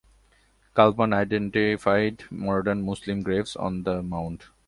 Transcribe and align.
Kaplan 0.75 1.13
identified 1.13 2.23
modern 2.31 2.81
Muslim 2.81 3.21
graves 3.21 3.55
on 3.55 3.83
the 3.83 4.01
mound. 4.01 4.45